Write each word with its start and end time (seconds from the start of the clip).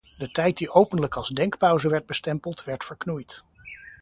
De 0.17 0.31
tijd 0.31 0.57
die 0.57 0.71
openlijk 0.73 1.15
als 1.15 1.29
denkpauze 1.29 1.89
werd 1.89 2.05
bestempeld, 2.05 2.63
werd 2.63 2.85
verknoeid. 2.85 3.43